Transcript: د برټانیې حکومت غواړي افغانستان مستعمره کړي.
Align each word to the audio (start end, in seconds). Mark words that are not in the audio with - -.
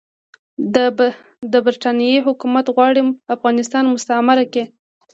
د 1.51 1.53
برټانیې 1.65 2.17
حکومت 2.27 2.65
غواړي 2.75 3.01
افغانستان 3.35 3.83
مستعمره 3.93 4.45
کړي. 4.51 4.63